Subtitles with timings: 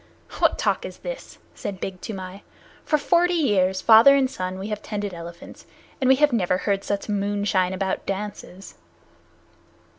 [0.39, 2.41] "What talk is this?" said Big Toomai.
[2.83, 5.67] "For forty years, father and son, we have tended elephants,
[6.01, 8.73] and we have never heard such moonshine about dances."